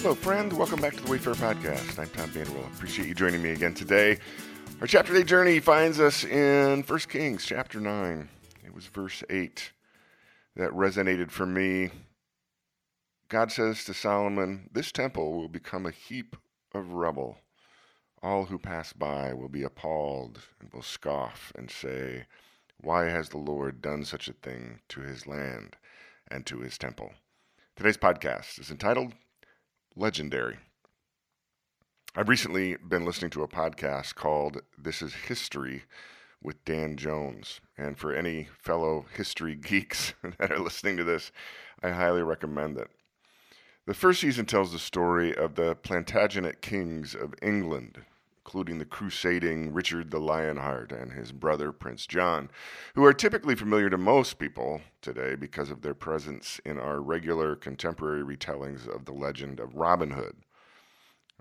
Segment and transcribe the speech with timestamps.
[0.00, 0.52] Hello, friend.
[0.52, 1.98] Welcome back to the Wayfarer Podcast.
[1.98, 2.72] I'm Tom Vanderwell.
[2.72, 4.18] Appreciate you joining me again today.
[4.80, 8.28] Our chapter day journey finds us in 1 Kings chapter 9.
[8.64, 9.72] It was verse 8
[10.54, 11.90] that resonated for me.
[13.28, 16.36] God says to Solomon, This temple will become a heap
[16.72, 17.38] of rubble.
[18.22, 22.26] All who pass by will be appalled and will scoff and say,
[22.80, 25.74] Why has the Lord done such a thing to his land
[26.30, 27.14] and to his temple?
[27.74, 29.14] Today's podcast is entitled
[29.98, 30.58] Legendary.
[32.14, 35.82] I've recently been listening to a podcast called This is History
[36.40, 37.60] with Dan Jones.
[37.76, 41.32] And for any fellow history geeks that are listening to this,
[41.82, 42.88] I highly recommend it.
[43.86, 48.02] The first season tells the story of the Plantagenet kings of England,
[48.44, 52.50] including the crusading Richard the Lionheart and his brother Prince John,
[52.94, 57.56] who are typically familiar to most people today because of their presence in our regular
[57.56, 60.36] contemporary retellings of the legend of Robin Hood.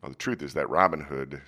[0.01, 1.41] Well, the truth is that Robin Hood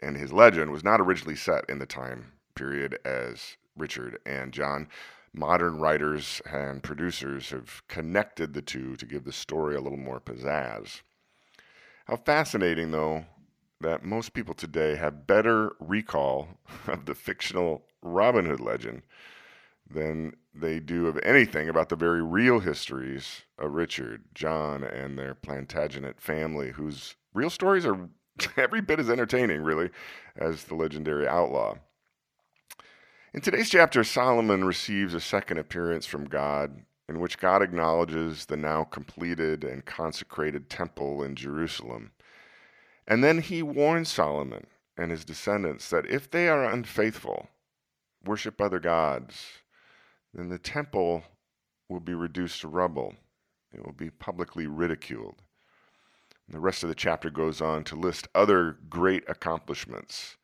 [0.00, 4.88] and his legend was not originally set in the time period as Richard and John.
[5.32, 10.20] Modern writers and producers have connected the two to give the story a little more
[10.20, 11.02] pizzazz.
[12.06, 13.24] How fascinating, though,
[13.80, 16.48] that most people today have better recall
[16.86, 19.02] of the fictional Robin Hood legend
[19.88, 25.34] than they do of anything about the very real histories of Richard, John, and their
[25.34, 28.08] Plantagenet family, whose real stories are
[28.56, 29.90] every bit as entertaining, really,
[30.36, 31.74] as the legendary outlaw.
[33.32, 38.56] In today's chapter, Solomon receives a second appearance from God in which God acknowledges the
[38.56, 42.12] now completed and consecrated temple in Jerusalem
[43.10, 47.48] and then he warns Solomon and his descendants that if they are unfaithful,
[48.24, 49.46] worship other gods,
[50.32, 51.24] then the temple
[51.88, 53.16] will be reduced to rubble.
[53.74, 55.42] It will be publicly ridiculed.
[56.46, 60.36] And the rest of the chapter goes on to list other great accomplishments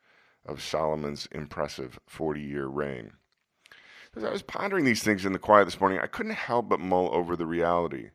[0.45, 3.13] of Solomon's impressive 40 year reign.
[4.13, 6.81] As I was pondering these things in the quiet this morning, I couldn't help but
[6.81, 8.09] mull over the reality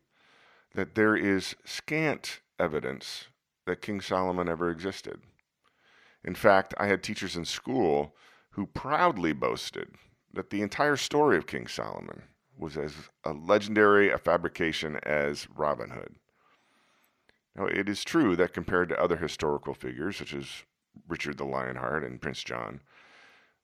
[0.75, 3.29] that there is scant evidence
[3.65, 5.21] that King Solomon ever existed.
[6.23, 8.15] In fact, I had teachers in school
[8.51, 9.95] who proudly boasted
[10.33, 12.23] that the entire story of King Solomon
[12.57, 12.93] was as
[13.23, 16.15] a legendary a fabrication as Robin Hood.
[17.55, 20.63] Now, it is true that compared to other historical figures, such as
[21.07, 22.81] Richard the Lionheart and Prince John,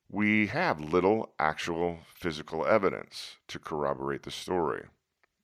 [0.10, 4.86] we have little actual physical evidence to corroborate the story.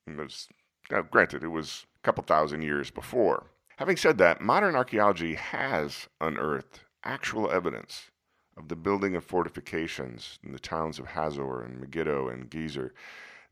[0.06, 3.46] Now, granted, it was a couple thousand years before.
[3.76, 8.10] Having said that, modern archaeology has unearthed actual evidence
[8.56, 12.92] of the building of fortifications in the towns of Hazor and Megiddo and Gezer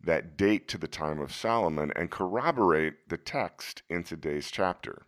[0.01, 5.03] that date to the time of Solomon and corroborate the text in today's chapter.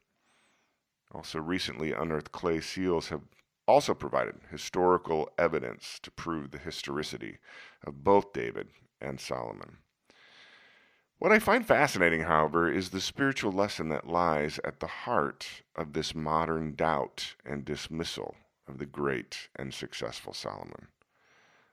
[1.13, 3.23] Also, recently unearthed clay seals have
[3.67, 7.39] also provided historical evidence to prove the historicity
[7.87, 8.69] of both David
[9.01, 9.79] and Solomon.
[11.27, 15.93] What I find fascinating, however, is the spiritual lesson that lies at the heart of
[15.93, 18.37] this modern doubt and dismissal
[18.69, 20.87] of the great and successful Solomon.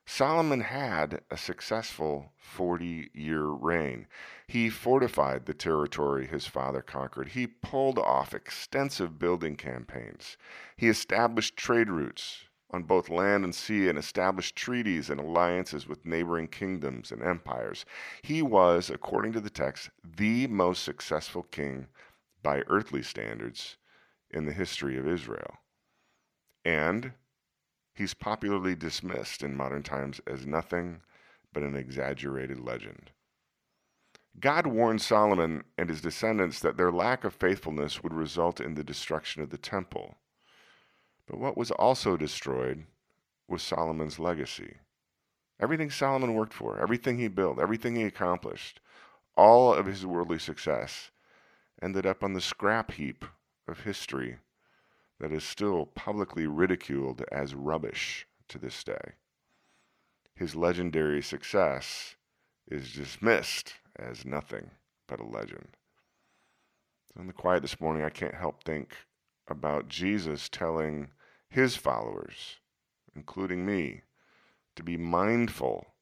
[0.08, 4.08] Solomon had a successful 40 year reign.
[4.48, 7.28] He fortified the territory his father conquered.
[7.28, 10.36] He pulled off extensive building campaigns.
[10.78, 16.06] He established trade routes on both land and sea and established treaties and alliances with
[16.06, 17.86] neighboring kingdoms and empires.
[18.24, 21.88] He was, according to the text, the most successful king
[22.42, 23.78] by earthly standards
[24.32, 25.60] in the history of Israel.
[26.66, 27.14] And
[27.94, 31.02] he's popularly dismissed in modern times as nothing
[31.54, 33.12] but an exaggerated legend.
[34.40, 38.84] God warned Solomon and his descendants that their lack of faithfulness would result in the
[38.84, 40.18] destruction of the temple.
[41.28, 42.86] But what was also destroyed
[43.48, 44.78] was Solomon's legacy.
[45.60, 48.80] Everything Solomon worked for, everything he built, everything he accomplished,
[49.36, 51.12] all of his worldly success
[51.82, 53.26] ended up on the scrap heap
[53.68, 54.38] of history
[55.20, 59.14] that is still publicly ridiculed as rubbish to this day.
[60.36, 62.16] His legendary success
[62.68, 64.72] is dismissed as nothing
[65.08, 65.70] but a legend.
[67.14, 68.96] So in the quiet this morning, I can't help think
[69.54, 71.12] about Jesus telling
[71.48, 72.58] his followers,
[73.16, 74.02] including me,
[74.76, 75.94] to be mindful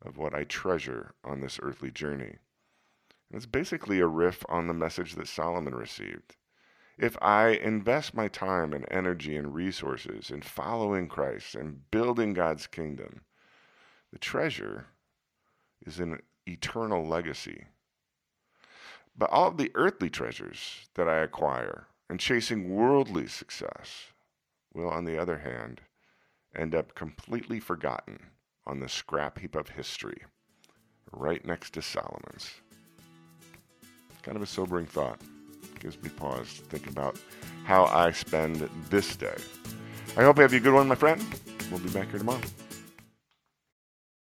[0.00, 2.38] of what I treasure on this earthly journey.
[3.28, 6.36] And it's basically a riff on the message that Solomon received.
[6.96, 12.68] If I invest my time and energy and resources in following Christ and building God's
[12.68, 13.22] kingdom,
[14.12, 14.86] the treasure
[15.84, 17.64] is an eternal legacy.
[19.18, 24.12] But all the earthly treasures that I acquire and chasing worldly success
[24.72, 25.80] will, on the other hand,
[26.54, 28.18] end up completely forgotten
[28.66, 30.22] on the scrap heap of history
[31.12, 32.50] right next to Solomon's.
[34.22, 35.20] Kind of a sobering thought.
[35.78, 37.18] Gives me pause to think about
[37.64, 39.36] how I spend this day.
[40.16, 41.22] I hope you have a good one, my friend.
[41.70, 42.40] We'll be back here tomorrow.